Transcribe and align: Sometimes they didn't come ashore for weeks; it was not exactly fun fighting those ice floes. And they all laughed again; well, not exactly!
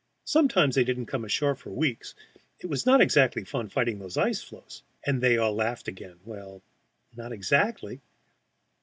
Sometimes 0.25 0.73
they 0.73 0.83
didn't 0.83 1.05
come 1.05 1.23
ashore 1.23 1.53
for 1.53 1.69
weeks; 1.69 2.15
it 2.59 2.65
was 2.65 2.87
not 2.87 3.01
exactly 3.01 3.43
fun 3.43 3.69
fighting 3.69 3.99
those 3.99 4.17
ice 4.17 4.41
floes. 4.41 4.81
And 5.05 5.21
they 5.21 5.37
all 5.37 5.53
laughed 5.53 5.87
again; 5.87 6.17
well, 6.25 6.63
not 7.15 7.31
exactly! 7.31 8.01